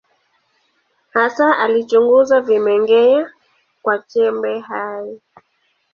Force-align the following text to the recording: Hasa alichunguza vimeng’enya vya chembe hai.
Hasa 1.15 1.45
alichunguza 1.63 2.35
vimeng’enya 2.47 3.23
vya 3.83 3.95
chembe 4.09 4.53
hai. 4.69 5.07